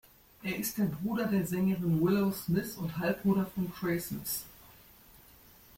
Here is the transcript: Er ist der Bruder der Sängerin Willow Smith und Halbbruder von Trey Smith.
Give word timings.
Er 0.41 0.57
ist 0.57 0.79
der 0.79 0.85
Bruder 0.85 1.25
der 1.25 1.45
Sängerin 1.45 2.01
Willow 2.01 2.31
Smith 2.31 2.75
und 2.75 2.97
Halbbruder 2.97 3.45
von 3.45 3.71
Trey 3.71 3.99
Smith. 3.99 4.45